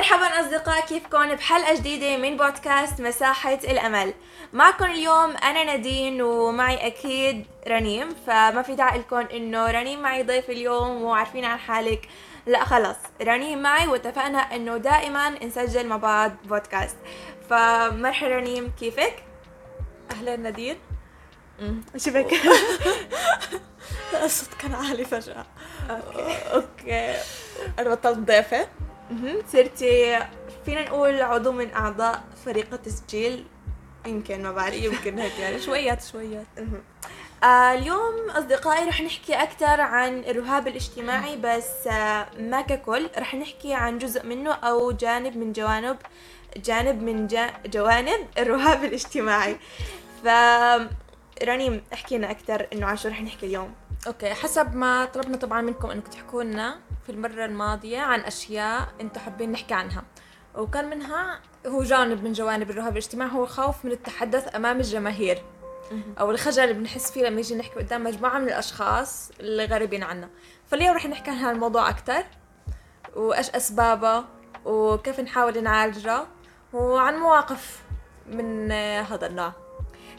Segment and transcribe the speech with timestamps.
[0.00, 4.14] مرحبا أصدقاء كيفكم بحلقة جديدة من بودكاست مساحة الأمل.
[4.52, 10.50] معكم اليوم أنا نادين ومعي أكيد رنيم فما في داعي لكم إنه رنيم معي ضيف
[10.50, 12.08] اليوم وعارفين عن حالك.
[12.46, 12.96] لا خلص.
[13.22, 16.96] رنيم معي واتفقنا إنه دائما نسجل مع بعض بودكاست.
[17.50, 19.22] فمرحبا رنيم كيفك؟
[20.10, 20.78] أهلا نادين.
[21.96, 22.32] شبك.
[24.24, 25.46] الصوت كان عالي فجأة.
[25.90, 26.38] okay.
[26.54, 27.16] okay.
[27.78, 28.66] أنا بطلت ضيفة.
[29.52, 30.18] صرتي
[30.64, 33.44] فينا نقول عضو من أعضاء فريق التسجيل.
[34.06, 34.74] يمكن ما بعرف.
[34.74, 35.60] يمكن هيك يعني.
[35.60, 36.46] شويات شويات.
[37.44, 43.10] آه اليوم أصدقائي رح نحكي أكثر عن الرهاب الاجتماعي بس آه ما ككل.
[43.18, 45.96] رح نحكي عن جزء منه أو جانب من جوانب
[46.56, 49.56] جانب من جا جوانب الرهاب الاجتماعي.
[50.24, 50.28] ف
[51.42, 53.74] رنيم احكي لنا أكثر إنه عن شو رح نحكي اليوم.
[54.06, 59.20] أوكي حسب ما طلبنا طبعا منكم إنكم تحكوا لنا في المرة الماضية عن أشياء أنتم
[59.20, 60.04] حابين نحكي عنها.
[60.54, 65.42] وكان منها هو جانب من جوانب الرهاب الاجتماعي هو الخوف من التحدث أمام الجماهير.
[66.20, 70.28] أو الخجل اللي بنحس فيه لما يجي نحكي قدام مجموعة من الأشخاص اللي غريبين عنا.
[70.66, 72.24] فاليوم رح نحكي عن هذا الموضوع أكثر
[73.16, 74.24] وإيش أسبابه
[74.64, 76.24] وكيف نحاول نعالجه
[76.72, 77.82] وعن مواقف
[78.26, 79.52] من هذا النوع.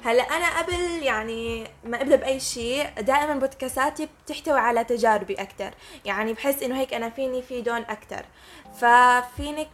[0.03, 5.71] هلا أنا قبل يعني ما ابدا بأي شيء دائما بودكاستاتي بتحتوي على تجاربي أكثر
[6.05, 8.25] يعني بحس إنه هيك أنا فيني في دون أكثر
[8.73, 9.69] ففينك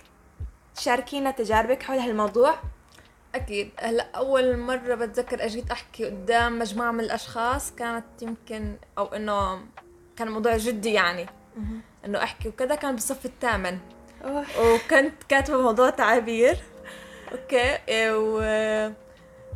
[0.75, 2.55] تشاركينا تجاربك حول هالموضوع؟
[3.35, 3.71] أكيد.
[3.79, 9.59] هلا أول مرة بتذكر أجيت أحكي قدام مجموعة من الأشخاص كانت يمكن أو إنه
[10.17, 11.25] كان موضوع جدي يعني.
[12.05, 13.79] إنه أحكي وكذا كان بالصف الثامن.
[14.59, 16.57] وكنت كاتبة موضوع تعابير.
[17.31, 17.77] okay.
[17.87, 18.41] إيه، و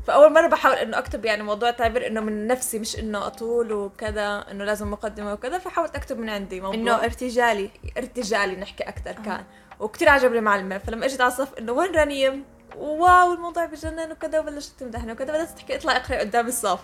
[0.07, 4.45] فأول مرة بحاول إنه أكتب يعني موضوع تعبير إنه من نفسي مش إنه أطول وكذا
[4.51, 6.75] إنه لازم مقدمة وكذا فحاولت أكتب من عندي موضوع.
[6.75, 7.69] إنه ارتجالي.
[7.97, 9.43] ارتجالي نحكي أكثر كان.
[9.79, 12.45] وكثير عجبني المعلمه فلما إجت على الصف إنه وين رنيم؟
[12.77, 16.79] wow الموضوع بجنن وكذا وبلشت تمدحني وكذا بدأت تحكي أطلع أقرأ قدام الصف.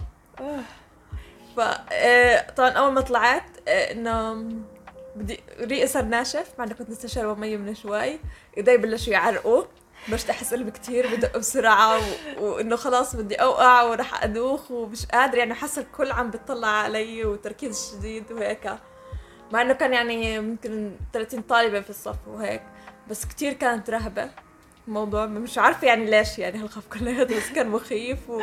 [1.57, 1.59] ف
[1.91, 4.33] آه، طبعا أول ما طلعت آه، إنه
[5.15, 8.19] بدي ريقي صار ناشف مع إني كنت لسه شاربة مي من شوي
[8.57, 9.63] إيدي بلشوا يعرقوا.
[10.07, 12.01] بلشت احس قلبي كثير بدق بسرعة و...
[12.39, 17.91] وإنه خلاص بدي أوقع وراح ادوخ ومش قادرة يعني حاسة الكل عم بيطلع علي وتركيز
[17.91, 18.73] شديد وهيك.
[19.51, 22.61] مع إنه كان يعني يمكن 30 طالبة في الصف وهيك
[23.09, 24.29] بس كثير كانت رهبة.
[24.87, 28.41] الموضوع مش عارفة يعني ليش يعني هالخوف كلياته بس كان مخيف و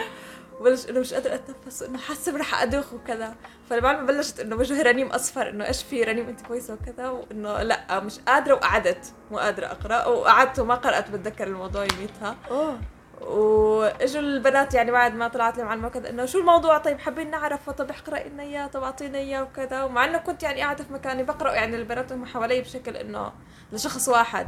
[0.60, 3.34] بلش إنه مش قادرة أتنفس إنه حاسة رح أدوخ وكذا.
[3.70, 8.00] فالمعلمه بلشت إنه وجه رنيم أصفر إنه إيش في رنيم أنت كويسة وكذا وإنه لأ
[8.00, 12.37] مش قادرة وقعدت مو قادرة أقرأ وقعدت وما قرأت بتذكر الموضوع يوميتها.
[12.50, 12.78] أوه.
[13.20, 17.91] وإجوا البنات يعني بعد ما طلعت المعلمه كذا إنه شو الموضوع؟ طيب حابين نعرف طب
[17.91, 19.82] اقرا لنا إياه طب أعطينا إياه وكذا.
[19.82, 23.32] ومع إنه كنت يعني قاعدة في مكاني بقرأ يعني البنات هم حوالي بشكل إنه
[23.72, 24.47] لشخص واحد.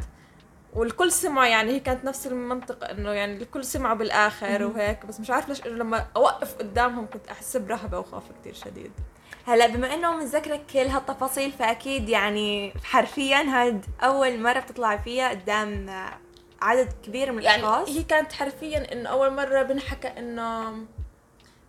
[0.76, 5.30] والكل سمعوا يعني هي كانت نفس المنطق إنه يعني الكل سمعوا بالآخر وهيك بس مش
[5.30, 8.92] عارف ليش إنه لما أوقف قدامهم كنت أحس برهبة وخوف كثير شديد.
[9.46, 15.90] هلا بما إنه متذكرة كل هالتفاصيل فأكيد يعني حرفيا هاد أول مرة بتطلع فيها قدام
[16.62, 17.88] عدد كبير من يعني الأشخاص.
[17.88, 20.74] هي كانت حرفيا إنه أول مرة بنحكى إنه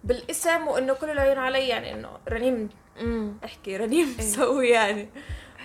[0.04, 2.70] بالاسم وإنه كل العيون علي يعني إنه رنيم
[3.46, 4.26] أحكي رنيم إيه.
[4.26, 5.10] سوي يعني.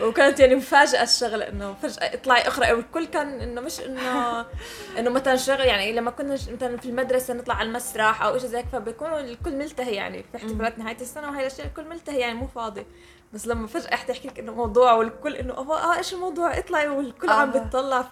[0.00, 4.40] وكانت يعني مفاجأة الشغلة إنه فجأة اطلعي اقرأي والكل كان إنه مش إنه
[4.98, 8.58] إنه مثلا شغل يعني لما كنا مثلا في المدرسة نطلع على المسرح أو شيء زي
[8.58, 12.46] هيك فبيكونوا الكل ملتهي يعني في احتفالات نهاية السنة وهي الأشياء الكل ملتهي يعني مو
[12.46, 12.86] فاضي.
[13.32, 17.28] بس لما فجأة أحد يحكي لك إنه موضوع والكل إنه آه إيش الموضوع؟ اطلعي والكل
[17.28, 17.32] آه.
[17.32, 18.04] عم بتطلع.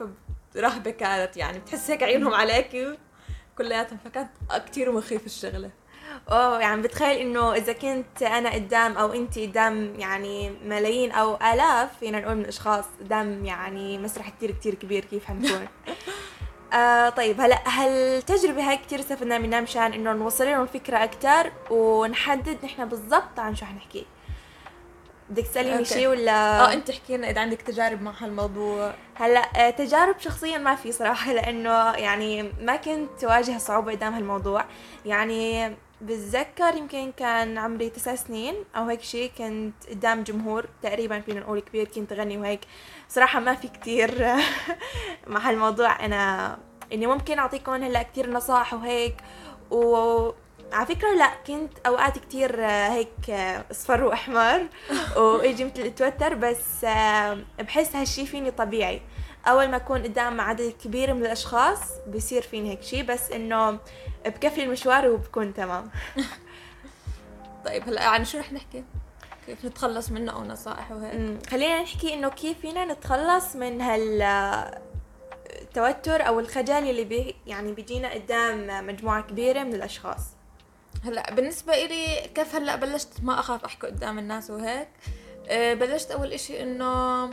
[0.55, 1.59] فرهبة كانت يعني.
[1.59, 2.99] بتحس هيك عيونهم عليكي
[3.59, 3.99] كلياتهم.
[4.05, 4.31] فكانت
[4.67, 5.71] كثير مخيف الشغلة.
[6.33, 11.99] أوه يعني بتخيل إنه إذا كنت أنا قدام أو انت قدام يعني ملايين أو آلاف
[12.01, 15.67] فينا نقول من الأشخاص قدام يعني مسرح كتير كتير كبير كيف حنكون؟
[16.73, 22.59] آه طيب هلأ هالتجربة هاي كتير استفدنا منها مشان إنه نوصل لهم الفكرة أكتر ونحدد
[22.65, 24.07] نحن بالضبط عن شو حنحكي؟
[25.31, 25.85] بدك تسأليني.
[25.85, 28.95] شيء ولا؟ آه أنت احكي لنا إذا عندك تجارب مع هالموضوع.
[29.15, 34.65] هلأ آه، تجارب شخصيا ما في صراحة لأنه يعني ما كنت واجه صعوبة قدام هالموضوع.
[35.07, 41.41] يعني بتذكر يمكن كان عمري تسع سنين أو هيك شيء كنت قدام جمهور تقريبا فينا
[41.41, 42.61] نقول كبير كنت أغني وهيك.
[43.09, 44.27] صراحة ما في كتير
[45.27, 46.05] مع هالموضوع.
[46.05, 46.59] أنا
[46.93, 49.17] إني ممكن أعطيكم هلأ كتير نصائح وهيك.
[49.71, 50.31] و
[50.73, 53.31] على فكرة لا كنت أوقات كتير هيك
[53.71, 54.67] أصفر وأحمر.
[55.17, 56.85] ويجي مثل اتوتر بس
[57.61, 59.03] بحس هالشي فيني طبيعي.
[59.47, 61.79] أول ما أكون قدام عدد كبير من الأشخاص
[62.15, 63.79] بصير فيني هيك شي بس إنه
[64.27, 65.91] بكفي المشوار وبكون تمام.
[67.65, 68.85] طيب هلأ يعني شو رح نحكي؟
[69.47, 74.23] كيف نتخلص منه أو نصائح وهيك خلينا نحكي إنه كيف فينا نتخلص من هال
[75.61, 80.21] التوتر أو الخجل اللي بي يعني بيجينا قدام مجموعة كبيرة من الأشخاص.
[81.05, 84.89] هلأ بالنسبة إلي كيف هلأ بلشت ما أخاف أحكي قدام الناس وهيك؟
[85.49, 87.31] أه بلشت أول إشي إنه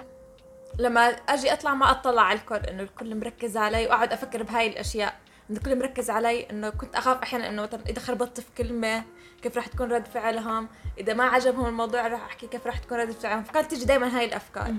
[0.80, 5.16] لما أجي أطلع ما أطلع على الكل إنه الكل مركز علي وأقعد أفكر بهاي الأشياء.
[5.50, 9.04] إنه الكل مركز علي إنه كنت أخاف أحيانا إنه مثلا إذا خربطت في كلمة
[9.42, 13.12] كيف راح تكون رد فعلهم؟ إذا ما عجبهم الموضوع راح أحكي كيف راح تكون رد
[13.12, 14.74] فعلهم؟ فكانت تيجي دائما هاي الأفكار.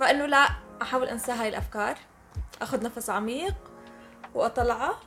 [0.00, 0.48] فإنه لا
[0.82, 1.96] أحاول أنسى هاي الأفكار
[2.62, 3.54] أخذ نفس عميق
[4.34, 5.00] وأطلعه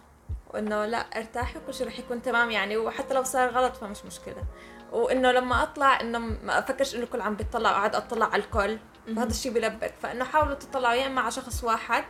[0.54, 4.44] وإنه لا ارتاحي وكل شيء رح يكون تمام يعني وحتى لو صار غلط فمش مشكلة.
[4.92, 8.78] وإنه لما أطلع إنه ما أفكرش إنه الكل عم بيطلع وقاعد أطلع على الكل.
[9.06, 12.04] فهذا الشيء بلبك فإنه حاولوا تطلعوا يا إما على شخص واحد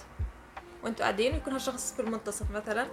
[0.84, 2.88] وأنتوا قاعدين يكون هالشخص في المنتصف مثلا.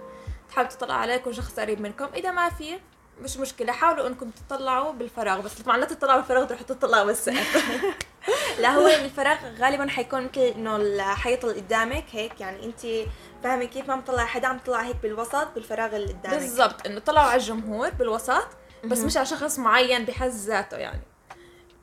[0.49, 2.07] تحاولوا تطلعوا عليه يكون شخص قريب منكم.
[2.15, 2.79] إذا ما في
[3.21, 3.71] مش مشكلة.
[3.71, 5.41] حاولوا إنكم تطلعوا بالفراغ.
[5.41, 7.75] بس طبعا لا تطلعوا بالفراغ تروحوا تطلعوا بالسقف.
[8.61, 12.41] لا هو الفراغ غالبا حيكون مثل إنه الحيط اللي قدامك هيك.
[12.41, 13.09] يعني أنت
[13.43, 16.37] فاهمة كيف؟ ما مطلع حدا عم تطلع هيك بالوسط بالفراغ اللي قدامك.
[16.37, 16.87] بالضبط.
[16.87, 18.47] إنه طلعوا على الجمهور بالوسط
[18.83, 21.12] بس مش على شخص معين بحد ذاته يعني.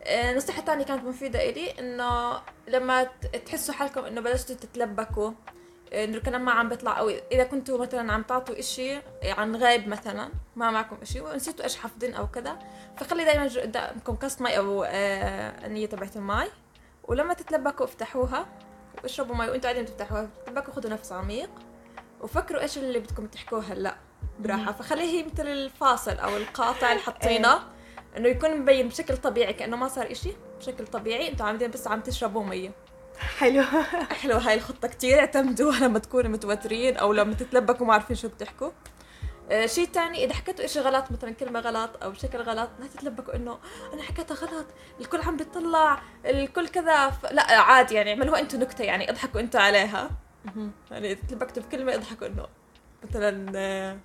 [0.04, 3.04] آه، نصيحة تانية كانت مفيدة إلي إنه لما
[3.46, 5.30] تحسوا حالكم إنه بلشتوا تتلبكوا
[5.92, 10.28] إنه الكلام ما عم بيطلع أو إذا كنتوا مثلا عم تعطوا إشي عن غيب مثلا
[10.56, 12.58] ما معكم إشي ونسيتوا إيش حافظين أو كذا
[12.96, 16.44] فخلي دايما جو- قدامكم كاس مي أو آه، النية تبعت المي
[17.04, 18.46] ولما تتلبكوا افتحوها
[19.02, 21.50] واشربوا مي وإنتوا قاعدين تفتحوها تتلبكوا خذوا نفس عميق
[22.20, 23.96] وفكروا إيش اللي بدكم تحكوه هلأ
[24.40, 24.72] براحة.
[24.72, 27.58] فخليه هي مثل الفاصل أو القاطع اللي حاطينه.
[28.16, 31.28] إنه يكون مبين بشكل طبيعي كأنه ما صار إشي بشكل طبيعي.
[31.28, 32.72] إنتوا عاملين بس عم تشربوا مية.
[33.38, 33.62] حلو.
[34.22, 35.18] حلوة هاي الخطة كتير.
[35.18, 38.70] اعتمدوها لما تكونوا متوترين أو لما تتلبكوا ما عارفين شو بتحكوا.
[39.50, 43.36] آه شيء تاني إذا حكيتوا إشي غلط مثلا كلمة غلط أو شكل غلط لا تتلبكوا
[43.36, 43.58] إنه
[43.94, 44.66] أنا حكيتها غلط
[45.00, 47.10] الكل عم بيطلع الكل كذا.
[47.10, 47.32] ف...
[47.32, 50.10] لا عادي يعني اعملوها أنتوا نكتة يعني اضحكوا أنتوا عليها.
[50.90, 52.46] يعني إذا تلبكتوا بكلمة اضحكوا إنه
[53.08, 53.98] مثلا آه،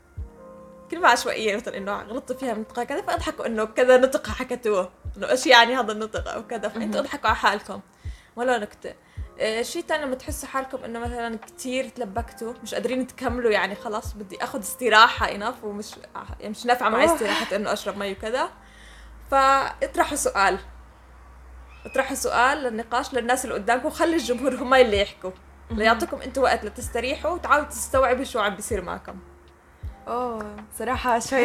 [0.91, 5.47] كلمة عشوائية مثلا إنه غلطتوا فيها منطقة كذا فأضحكوا إنه كذا نطق حكتوه إنه إيش
[5.47, 7.81] يعني هذا النطق أو كذا فأنتوا اضحكوا على حالكم.
[8.35, 8.93] ولا نكتة
[9.39, 14.13] آه، شيء تاني لما تحسوا حالكم إنه مثلا كتير تلبكتوا مش قادرين تكملوا يعني خلاص
[14.13, 15.91] بدي آخذ استراحة انف ومش
[16.39, 17.05] يعني مش نافعة معي.
[17.05, 18.49] استراحة إنه أشرب مي وكذا.
[19.31, 20.59] فاطرحوا سؤال.
[21.85, 25.31] اطرحوا سؤال للنقاش للناس اللي قدامكم وخلي الجمهور هم اللي يحكوا.
[25.71, 29.19] ليعطيكم أنتوا وقت لتستريحوا وتعاودوا تستوعبوا شو عم بيصير معكم.
[30.07, 31.41] أوه صراحة شوي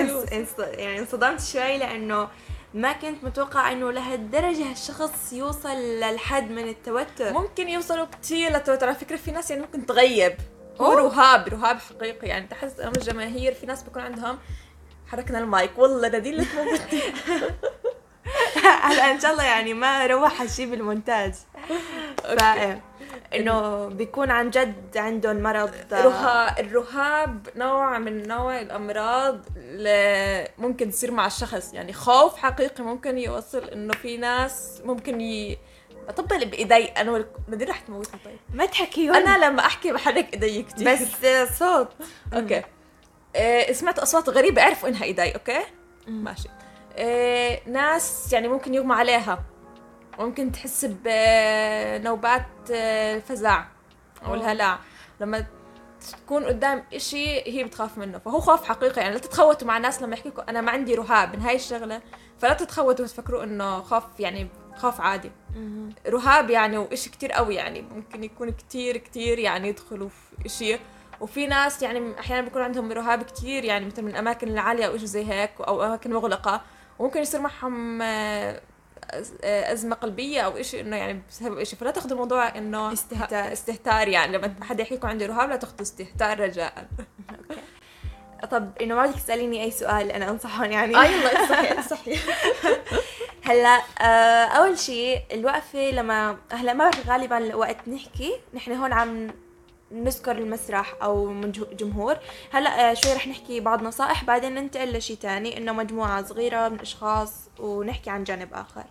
[0.58, 2.28] يعني انصدمت شوي لأنه
[2.74, 7.32] ما كنت متوقع إنه لهالدرجة هالشخص يوصل للحد من التوتر.
[7.32, 8.86] ممكن يوصلوا كتير للتوتر.
[8.86, 10.36] على فكرة في ناس يعني ممكن تغيب.
[10.80, 10.92] هو.
[10.92, 12.28] رهاب رهاب حقيقي.
[12.28, 14.38] يعني تحس أمام الجماهير في ناس بيكون عندهم
[15.08, 15.78] حركنا المايك.
[15.78, 16.46] والله نديل لك
[18.82, 21.34] هلا إن شاء الله يعني ما روح هالشي بالمونتاج.
[22.38, 22.42] ف
[23.34, 31.10] إنه بيكون عن جد عندهم مرض رها الرهاب نوع من نوع الأمراض اللي ممكن تصير
[31.10, 31.74] مع الشخص.
[31.74, 35.58] يعني خوف حقيقي ممكن يوصل إنه في ناس ممكن ي
[36.08, 36.84] أطبل بإيدي.
[36.84, 38.38] أنا وال- ندير رح تموتني طيب.
[38.54, 41.88] ما تحكيون أنا لما أحكي بحرك إيدي كثير بس صوت.
[42.34, 42.62] okay.
[43.36, 45.60] إيه سمعت أصوات غريبة أعرفوا إنها إيدي okay؟
[46.06, 46.48] ماشي.
[46.98, 49.42] إيه ناس يعني ممكن يغمى عليها.
[50.18, 53.64] ممكن تحس بنوبات آه، فزع
[54.22, 54.34] أو أوه.
[54.34, 54.78] الهلع.
[55.20, 55.46] لما
[56.10, 58.18] تكون قدام إشي هي بتخاف منه.
[58.18, 59.00] فهو خوف حقيقي.
[59.00, 62.00] يعني لا تتخوتوا مع ناس لما يحكوا أنا ما عندي رهاب من هاي الشغلة
[62.38, 65.30] فلا تتخوتوا وتفكروا إنه خوف يعني خوف عادي.
[66.08, 70.78] رهاب يعني وإشي كتير قوي يعني ممكن يكون كتير كتير يعني يدخلوا في إشي.
[71.20, 75.06] وفي ناس يعني أحيانا بيكون عندهم رهاب كتير يعني مثل من الأماكن العالية أو شيء
[75.06, 76.62] زي هيك أو أماكن مغلقة
[76.98, 78.60] وممكن يصير معهم آه، آه،
[79.44, 83.52] أزمة قلبية أو شيء إنه يعني بسبب شيء فلا تأخذوا الموضوع إنه استهتار.
[83.52, 84.36] استهتار يعني.
[84.36, 86.86] لما حدا يحكي لكم عندي رهاب لا تأخذوا استهتار رجاء.
[88.50, 90.96] طب إنه ما بدك تسأليني أي سؤال أنا أنصحهم يعني.
[90.96, 92.18] آه يلا انصحي انصحي
[93.48, 98.32] هلأ آه أول شيء الوقفة لما هلأ ما بعرف غالبا وقت نحكي.
[98.54, 99.30] نحن هون عم
[99.92, 101.34] نذكر المسرح أو
[101.72, 102.16] جمهور.
[102.52, 106.80] هلا آه شوي رح نحكي بعض نصائح بعدين ننتقل لشيء تاني إنه مجموعة صغيرة من
[106.80, 108.84] أشخاص ونحكي عن جانب آخر.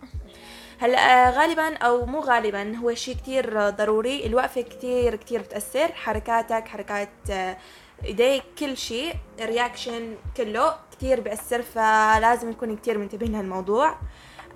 [0.78, 4.26] هلا آه، غالبا أو مو غالبا هو شيء كتير ضروري.
[4.26, 5.92] الوقفة كتير كتير بتأثر.
[5.92, 7.56] حركاتك حركات آه،
[8.04, 13.96] إيديك كل شيء الرياكشن كله كتير بيأثر فلازم نكون كتير منتبهين لهالموضوع.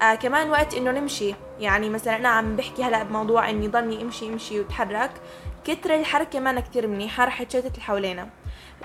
[0.03, 1.35] آه كمان وقت إنه نمشي.
[1.61, 5.11] يعني مثلا أنا عم بحكي هلا بموضوع اني ضلني امشي امشي وتحرك
[5.65, 8.29] كتر الحركة ما كتير منيحة رح تشتت اللي حوالينا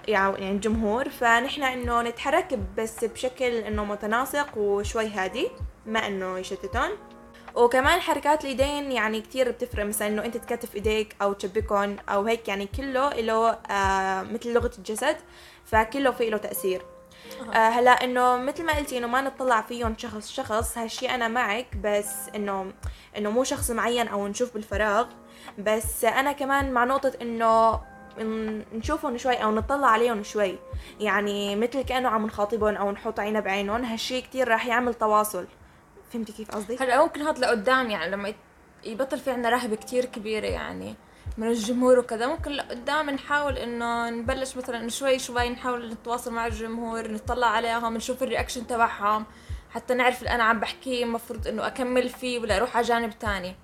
[0.07, 5.50] يعني الجمهور فنحن إنه نتحرك بس بشكل إنه متناسق وشوي هادي
[5.86, 6.89] ما إنه يشتتون.
[7.55, 9.86] وكمان حركات اليدين يعني كتير بتفرق.
[9.86, 14.71] مثلا إنه أنت تكتف إيديك أو تشبكهم أو هيك يعني كله له آه مثل لغة
[14.77, 15.17] الجسد
[15.65, 16.81] فكله في له تأثير.
[17.53, 21.77] آه هلا إنه مثل ما قلتي إنه ما نطلع فيهم شخص شخص هالشي أنا معك
[21.83, 22.71] بس إنه
[23.17, 25.07] إنه مو شخص معين أو نشوف بالفراغ.
[25.58, 27.79] بس أنا كمان مع نقطة إنه
[28.74, 30.60] نشوفهم شوي أو نطلع عليهم شوي.
[31.00, 35.48] يعني مثل كأنه عم نخاطبهم أو نحط عينا بعينهم هالشي كتير راح يعمل تواصل.
[36.13, 38.34] فهمتي كيف قصدي؟ هلا ممكن هذا لقدام يعني لما
[38.84, 40.96] يبطل في عندنا رهبة كتير كبيرة يعني
[41.38, 47.12] من الجمهور وكذا ممكن لقدام نحاول إنه نبلش مثلا شوي شوي نحاول نتواصل مع الجمهور
[47.12, 49.25] نطلع عليهم نشوف الرياكشن تبعهم
[49.72, 53.55] حتى نعرف اللي أنا عم بحكيه المفروض إنه أكمل فيه ولا أروح على جانب تاني.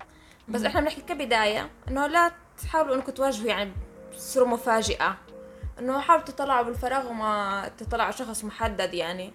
[0.48, 3.72] بس إحنا بنحكي كبداية إنه لا تحاولوا إنكم تواجهوا يعني
[4.12, 5.16] تصيروا مفاجئة.
[5.78, 9.32] إنه حاولوا تطلعوا بالفراغ وما تطلعوا شخص محدد يعني.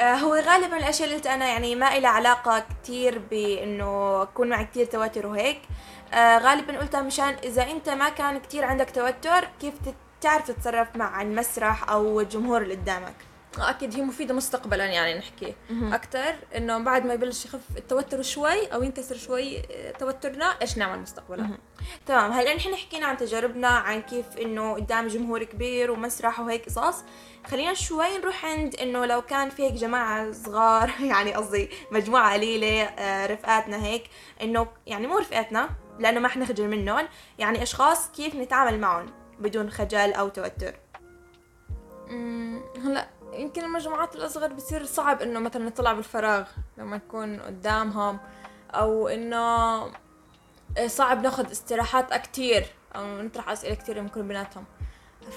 [0.00, 4.64] آه، هو غالبا الأشياء اللي قلت أنا يعني ما إلها علاقة كتير بإنه أكون معي
[4.64, 5.60] كتير توتر وهيك.
[6.14, 9.74] آه غالبا قلتها مشان إذا أنت ما كان كتير عندك توتر كيف
[10.20, 13.14] تعرف تتصرف مع المسرح أو الجمهور اللي قدامك؟
[13.58, 15.54] أكيد هي مفيدة مستقبلا يعني نحكي.
[15.70, 20.98] أكثر إنه بعد ما يبلش يخف التوتر شوي أو ينكسر شوي آه، توترنا إيش نعمل
[20.98, 21.50] مستقبلا؟
[22.06, 22.32] تمام.
[22.32, 27.04] هلأ نحن حكينا عن تجاربنا عن كيف إنه قدام جمهور كبير ومسرح وهيك قصص.
[27.46, 32.82] خلينا شوي نروح عند إنه لو كان في هيك جماعة صغار يعني قصدي مجموعة قليلة
[32.82, 34.04] آه، رفقاتنا هيك
[34.42, 39.06] إنه يعني مو رفقاتنا لأنه ما حنخجل منهم يعني أشخاص كيف نتعامل معهم
[39.38, 40.74] بدون خجل أو توتر؟
[42.84, 48.18] هلأ يمكن المجموعات الأصغر بصير صعب إنه مثلا نطلع بالفراغ لما نكون قدامهم
[48.70, 49.84] أو إنه
[50.76, 54.64] إيه، صعب ناخذ استراحات كتير أو نطرح أسئلة كتير ممكن بيناتهم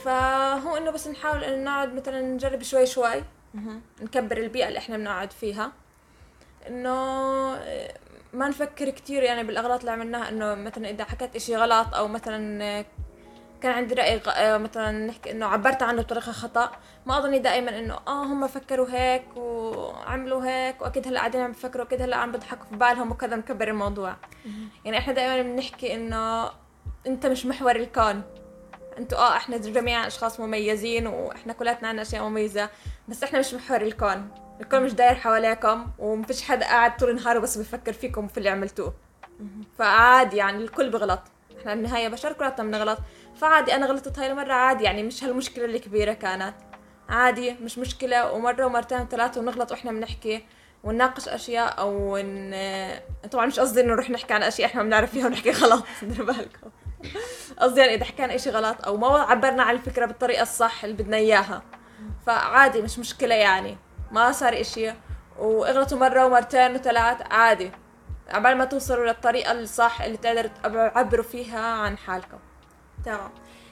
[0.05, 3.23] فهو إنه بس نحاول إنه نقعد مثلا نجرب شوي شوي
[4.01, 5.71] نكبر البيئة اللي إحنا بنقعد فيها.
[6.67, 6.93] إنه
[7.57, 7.93] إيه،
[8.33, 12.85] ما نفكر كتير يعني بالأغلاط اللي عملناها إنه مثلا إذا حكيت إشي غلط أو مثلا
[13.63, 16.71] كان عندي رأي آه، مثلا نحكي إنه عبرت عنه بطريقة خطأ.
[17.05, 21.85] ما أظني دائما إنه آه هم فكروا هيك وعملوا هيك وأكيد هلأ قاعدين عم بفكروا
[21.85, 24.15] أكيد هلأ عم بضحكوا في بالهم وكذا نكبر الموضوع.
[24.85, 26.49] يعني إحنا دائما بنحكي إنه
[27.07, 28.21] أنت مش محور الكون.
[28.97, 32.69] أنتوا آه إحنا جميعا أشخاص مميزين وإحنا كلاتنا عنا أشياء مميزة
[33.07, 34.27] بس إحنا مش محور الكون.
[34.61, 38.93] الكون مش داير حواليكم ومفيش حدا قاعد طول النهار بس بفكر فيكم في اللي عملتوه.
[39.77, 41.21] فعادي يعني الكل بغلط.
[41.59, 42.99] إحنا بالنهاية بشر كلاتنا بنغلط.
[43.35, 46.53] فعادي أنا غلطت هاي المرة عادي يعني مش هالمشكلة الكبيرة كانت.
[47.09, 50.45] عادي مش مشكلة ومرة ومرتين وثلاثة ونغلط وإحنا بنحكي
[50.83, 52.55] ونناقش أشياء أو ن...
[53.31, 56.69] طبعا مش قصدي إنه نروح نحكي عن أشياء إحنا بنعرف فيها ونحكي غلط دير بالكم.
[57.59, 61.17] قصدي يعني إذا حكينا إشي غلط أو ما عبرنا عن الفكرة بالطريقة الصح اللي بدنا
[61.17, 61.63] إياها.
[62.25, 63.77] فعادي مش مشكلة يعني.
[64.11, 64.93] ما صار إشي.
[65.39, 67.71] وإغلطوا مرة ومرتين وثلاث عادي.
[68.29, 72.37] عبال ما توصلوا للطريقة الصح اللي تقدروا تعبروا فيها عن حالكم.
[73.05, 73.29] تمام.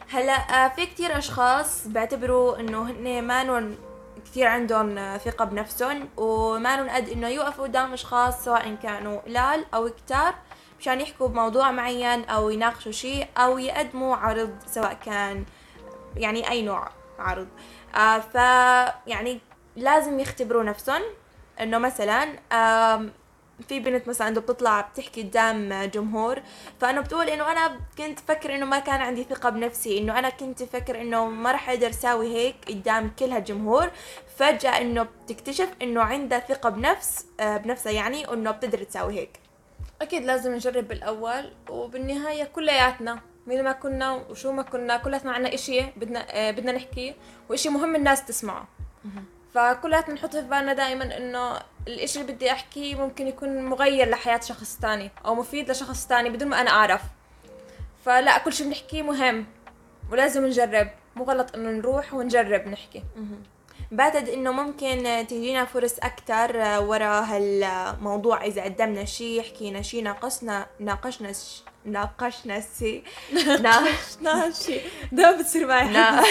[0.10, 3.76] هلا آه، في كتير أشخاص بيعتبروا إنه هن مانن
[4.26, 9.90] كثير عندهم آه، ثقة بنفسهم ومانن قد إنه يوقفوا قدام أشخاص سواء كانوا قلال أو
[9.90, 10.36] كتار
[10.80, 15.46] مشان يحكوا بموضوع معين أو يناقشوا شيء أو يقدموا عرض سواء كان
[16.16, 17.48] يعني أي نوع عرض.
[17.96, 18.36] آه ف
[19.08, 19.40] يعني
[19.76, 21.02] لازم يختبروا نفسهم
[21.62, 22.28] إنه مثلا
[23.62, 26.42] في بنت مثلا عنده بتطلع بتحكي قدام جمهور
[26.82, 30.64] فأنا بتقول إنه أنا كنت فكر إنه ما كان عندي ثقة بنفسي إنه أنا كنت
[30.64, 33.92] فكر إنه ما راح أقدر أساوي هيك قدام كل هالجمهور.
[34.38, 39.40] فجأة إنه بتكتشف إنه عندها ثقة بنفس آه، بنفسها يعني وانه بتقدر تساوي هيك.
[40.02, 45.82] أكيد لازم نجرب بالأول وبالنهاية كلياتنا مين ما كنا وشو ما كنا كلاتنا عنا إشي
[45.98, 47.16] بدنا آه، بدنا نحكي
[47.50, 48.68] وإشي مهم الناس تسمعه.
[49.54, 54.78] فكلياتنا نحط في بالنا دائما إنه الإشي اللي بدي أحكيه ممكن يكون مغير لحياة شخص
[54.82, 57.02] تاني أو مفيد لشخص تاني بدون ما أنا أعرف.
[58.06, 59.46] فلا كل شيء بنحكيه مهم
[60.12, 63.04] ولازم نجرب مو غلط إنه نروح ونجرب نحكي.
[63.92, 68.44] بعتقد إنه ممكن تجينا فرص أكثر ورا هالموضوع.
[68.46, 71.32] إذا قدمنا شيء حكينا شيء ناقشنا ناقشنا
[71.86, 73.04] ناقشنا شيء
[73.64, 75.88] ناقشنا شيء ده بتصير معي.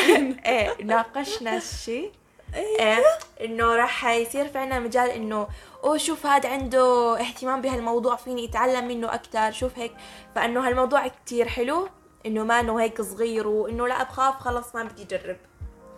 [0.47, 2.13] إيه ناقشنا شيء
[2.55, 3.03] إيه.
[3.41, 5.49] إنه راح يصير في عنا مجال إنه
[5.85, 9.93] أوه شوف هذا عنده اهتمام بهالموضوع فيني أتعلم منه أكثر شوف هيك.
[10.35, 11.89] فإنه هالموضوع كتير حلو
[12.27, 15.37] إنه ما إنه هيك صغير وإنه لا بخاف خلص ما بدي اجرب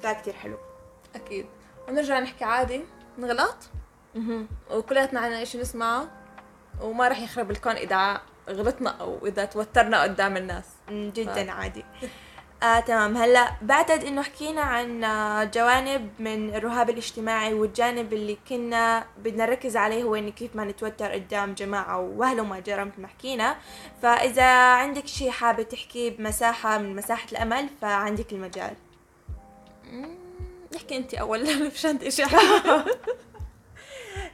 [0.03, 0.59] فكتير حلو.
[1.15, 1.47] أكيد.
[1.89, 2.85] ونرجع نحكي عادي.
[3.19, 3.57] نغلط؟
[4.71, 6.09] وكلياتنا عنا اشي نسمعه
[6.83, 10.65] وما راح يخرب الكون إذا غلطنا أو إذا توترنا قدام الناس.
[10.91, 11.51] جدا ف...
[11.51, 11.85] عادي.
[12.63, 13.17] آه تمام.
[13.17, 19.77] هلا بعتقد إنه حكينا عن آه، جوانب من الرهاب الاجتماعي والجانب اللي كنا بدنا نركز
[19.77, 23.57] عليه هو إنه كيف ما نتوتر قدام جماعة واهله ما جرى مثل ما حكينا.
[24.03, 28.75] فإذا عندك شيء حابة تحكي بمساحة من مساحة الأمل فعندك المجال.
[30.75, 32.27] نحكي أنت أول مش عندي شيء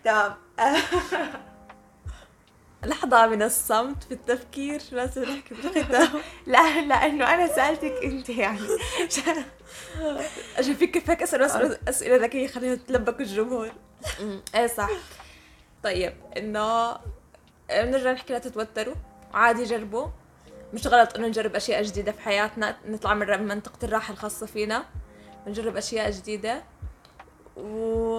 [0.05, 0.35] تمام.
[2.85, 6.09] لحظة من الصمت في التفكير لازم نحكي بالختام
[6.47, 8.61] لا لأنه أنا سألتك أنت يعني.
[10.59, 13.73] عشان فيك كيف هيك اسال أسئلة, أسئلة ذكية خليها تلبك الجمهور.
[14.55, 14.91] إيه صح.
[15.83, 16.97] طيب إنه
[17.71, 18.95] بنرجع نحكي لا تتوتروا.
[19.35, 20.07] عادي جربوا.
[20.75, 22.77] مش غلط إنه نجرب أشياء جديدة في حياتنا.
[22.87, 24.85] نطلع من منطقة الراحة الخاصة فينا.
[25.47, 26.65] نجرب أشياء جديدة.
[27.57, 28.19] و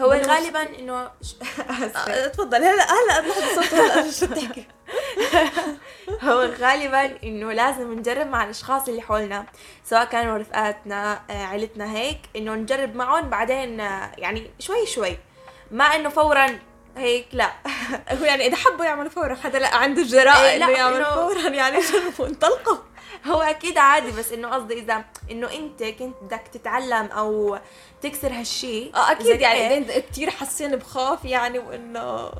[0.00, 2.64] هو غالبا إنه آه، تفضل.
[2.64, 4.64] هلا هلا لحظه صوت هلا شو بتحكي
[6.22, 9.46] هو غالبا إنه لازم نجرب مع الأشخاص اللي حولنا
[9.84, 15.18] سواء كانوا رفقاتنا آه، عيلتنا هيك إنه نجرب معهم بعدين آه، يعني شوي شوي.
[15.70, 16.58] ما إنه فورا
[16.96, 17.52] هيك لا.
[18.10, 21.78] هو يعني إذا حبوا يعملوا فورا حدا لأ عنده الجراءه إيه، إنه يعمل فورا يعني
[22.20, 22.76] انطلقوا.
[23.26, 27.58] هو أكيد عادي بس إنه قصدي إذا إنه أنت كنت بدك تتعلم أو
[28.02, 32.30] تكسر هالشيء آه أكيد يعني اذا كثير حاسين بخوف يعني وإنه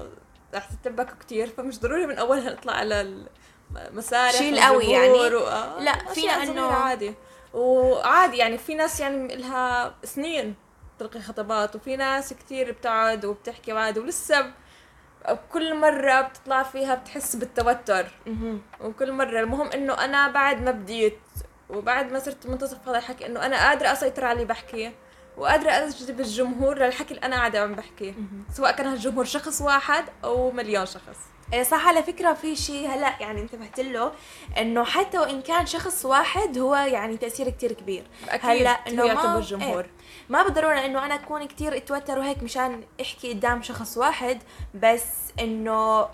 [0.54, 3.24] رح تتبكوا كثير فمش ضروري من اولها نطلع على
[3.76, 5.08] المسارح شيء القوي يعني.
[5.34, 5.46] و...
[5.46, 6.12] آه، لا، إنه-
[6.46, 7.14] صغيرة عادي
[7.54, 10.54] وعادي يعني في ناس يعني لها سنين
[10.98, 14.52] تلقي خطابات وفي ناس كثير بتقعد وبتحكي عادي ولسه
[15.52, 18.06] كل مرة بتطلع فيها بتحس بالتوتر.
[18.80, 19.40] وكل مرة.
[19.40, 21.18] المهم إنه أنا بعد ما بديت
[21.68, 24.92] وبعد ما صرت منتصف هذا الحكي إنه أنا قادرة أسيطر على اللي بحكيه
[25.36, 28.14] وقادرة اجذب الجمهور للحكي اللي أنا قاعدة عم بحكيه
[28.52, 31.18] سواء كان هالجمهور شخص واحد أو مليون شخص.
[31.62, 34.12] صح على فكرة في شيء هلأ يعني انتبهت له
[34.58, 38.04] إنه حتى وإن كان شخص واحد هو يعني تأثير كتير كبير.
[38.28, 39.80] هلأ إنه ما- يعتبر جمهور.
[39.84, 39.90] إيه.
[40.28, 44.38] ما بالضرورة إنه أنا أكون كتير أتوتر وهيك مشان أحكي قدام شخص واحد
[44.74, 45.04] بس
[45.40, 46.06] إنه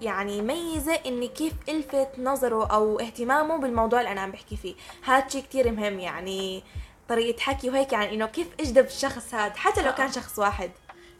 [0.00, 4.74] يعني ميزة إني كيف ألفت نظره أو اهتمامه بالموضوع اللي أنا عم بحكي فيه.
[5.04, 6.62] هاد شيء كتير مهم يعني
[7.08, 10.70] طريقة حكي وهيك يعني إنه كيف أجذب الشخص هاد حتى لو كان شخص واحد.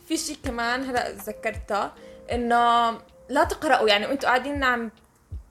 [0.09, 1.91] في شيء كمان هلأ تذكرته
[2.33, 2.91] إنه
[3.29, 4.91] لا تقرأوا يعني وانتوا قاعدين عم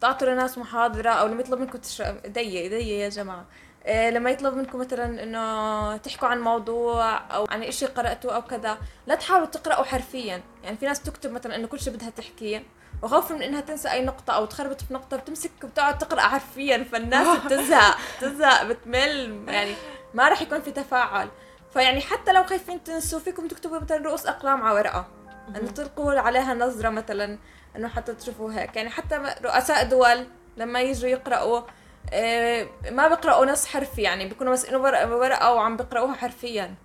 [0.01, 2.01] تعطوا لناس محاضرة أو لما يطلب منكم تش...
[2.25, 3.45] دي دي يا جماعة.
[3.86, 8.77] إيه لما يطلب منكم مثلا إنه تحكوا عن موضوع أو عن إشي قرأتوه أو كذا
[9.07, 10.41] لا تحاولوا تقرأوا حرفيا.
[10.63, 12.63] يعني في ناس تكتب مثلا إنه كل شيء بدها تحكيه
[13.03, 16.84] وخوفا من إنها تنسى أي نقطة أو تخربط في نقطة بتمسك وبتقعد تقرأ حرفيا.
[16.91, 19.43] فالناس بتزهق بتزهق بتمل.
[19.47, 19.73] يعني
[20.13, 21.29] ما راح يكون في تفاعل.
[21.73, 25.07] فيعني حتى لو خايفين تنسوا فيكم تكتبوا مثلا رؤوس أقلام على ورقة.
[25.47, 27.38] إنه تلقوا عليها نظرة مثلا.
[27.75, 28.75] إنه حتى تشوفوا هيك.
[28.75, 30.25] يعني حتى رؤساء دول
[30.57, 31.62] لما يجوا يقرأوا
[32.13, 36.75] آه، ما بيقرأوا نص حرفي يعني بيكونوا مسكينه ورقة وعم بيقرأوها حرفيا.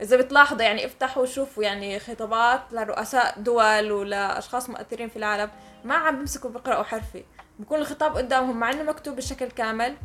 [0.00, 5.50] إذا بتلاحظوا يعني افتحوا وشوفوا يعني خطابات لرؤساء دول ولأشخاص مؤثرين في العالم
[5.84, 7.24] ما عم بيمسكوا بيقرأوا حرفي.
[7.58, 9.96] بكون الخطاب قدامهم مع إنه مكتوب بشكل كامل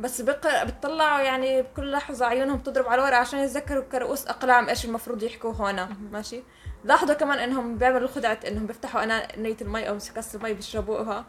[0.00, 4.84] بس بقرأ بتطلعوا يعني بكل لحظة عيونهم تضرب على الورقة عشان يتذكروا كرؤوس أقلام إيش
[4.84, 6.42] المفروض يحكوا هنا ماشي؟
[6.84, 11.24] لاحظوا كمان إنهم بيعملوا خدعة إنهم بيفتحوا أناية المي أو كاس المي بيشربوها.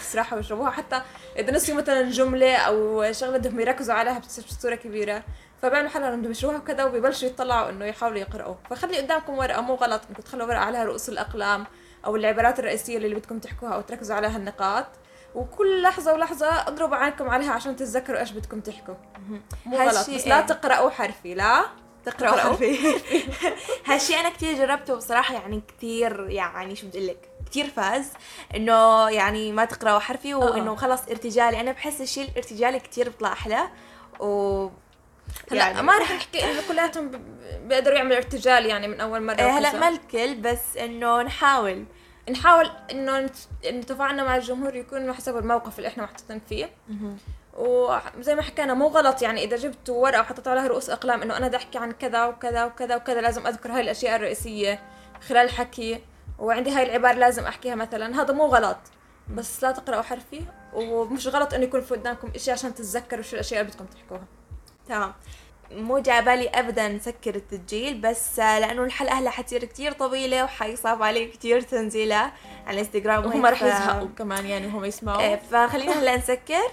[0.00, 0.70] استراحة ويشربوها.
[0.70, 1.02] حتى
[1.36, 5.22] إذا نسيوا مثلا جملة أو شغلة بدهم يركزوا عليها بتصير بصورة كبيرة.
[5.62, 10.02] فبيعملوا حالهم بدهم يشربوها وكذا وبيبلشوا يطلعوا إنه يحاولوا يقرأوا فخلي قدامكم ورقة مو غلط.
[10.10, 11.66] إنكم تخلوا ورقة عليها رؤوس الأقلام
[12.04, 14.86] أو العبارات الرئيسية اللي بدكم تحكوها أو تركزوا عليها النقاط.
[15.34, 18.94] وكل لحظة ولحظة اضربوا عينكم عليها عشان تتذكروا إيش بدكم تحكوا.
[19.66, 20.10] مو غلط.
[20.10, 20.40] بس لا.
[20.40, 21.64] تقرأوا حرفي لا.
[22.04, 22.52] تقرأوا تقرأوا.
[22.52, 22.78] حرفي
[23.86, 28.06] هالشي أنا كتير جربته بصراحة يعني كتير يعني شو بدي أقول لك كتير فاز.
[28.56, 31.60] إنه يعني ما تقرأوا حرفي وإنه خلص ارتجالي.
[31.60, 33.68] أنا بحس الشيء الارتجالي كتير بيطلع أحلى.
[34.20, 34.68] و
[35.52, 37.10] هلأ يعني- ما رح نحكي إنه كلياتهم
[37.66, 39.78] بيقدروا يعملوا ارتجال يعني من أول مرة إيه هلأ.
[39.80, 41.84] ما الكل بس إنه نحاول.
[42.30, 43.30] نحاول إنه
[43.68, 46.70] إنه تفاعلنا مع الجمهور يكون حسب الموقف اللي إحنا محطوطين فيه.
[47.58, 51.48] وزي ما حكينا مو غلط يعني إذا جبتوا ورقة وحطيتوا عليها رؤوس أقلام إنه أنا
[51.48, 54.82] بدي أحكي عن كذا وكذا وكذا وكذا لازم أذكر هاي الأشياء الرئيسية
[55.28, 56.00] خلال الحكي
[56.38, 58.22] وعندي هاي العبارة لازم أحكيها مثلا.
[58.22, 58.78] هذا مو غلط
[59.30, 60.40] بس لا تقرأوا حرفي.
[60.74, 64.24] ومش غلط إنه يكون في قدامكم إشي عشان تتذكروا شو الأشياء اللي بدكم تحكوها.
[64.88, 65.12] تمام.
[65.70, 71.02] مو جاي بالي ابدا نسكر التسجيل بس آه، لأنه الحلقة هلا حتصير كتير طويلة وحيصعب
[71.02, 72.32] علي كتير تنزيلها
[72.66, 73.26] على الإنستغرام.
[73.26, 75.20] وهم رح يزهقوا كمان يعني هم يسمعوا.
[75.20, 76.62] إيه، فخلينا هلا نسكر.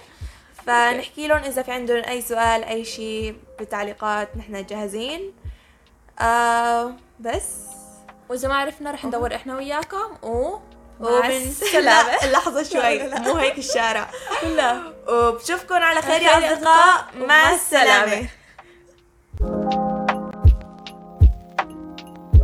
[0.70, 5.32] فنحكي لهم إذا في عندهم أي سؤال أي شيء بالتعليقات نحن جاهزين.
[6.20, 7.44] آه بس.
[8.28, 10.58] وإذا ما عرفنا رح ندور إحنا وياكم و
[12.24, 13.08] اللحظة شوي.
[13.08, 14.10] مو هيك الشارع.
[14.56, 14.92] لا.
[15.08, 17.04] وبشوفكم على خير يا أصدقاء.
[17.16, 18.28] مع السلامة.